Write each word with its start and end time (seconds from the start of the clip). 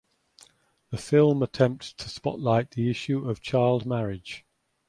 The 0.89 0.97
film 0.97 1.43
attempts 1.43 1.93
to 1.93 2.09
spotlight 2.09 2.71
the 2.71 2.89
issue 2.89 3.29
of 3.29 3.39
child 3.39 3.85
marriage. 3.85 4.43